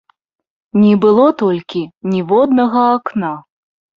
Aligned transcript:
Не 0.85 0.93
было 1.03 1.25
толькі 1.41 1.83
ніводнага 2.13 2.81
акна. 2.97 3.31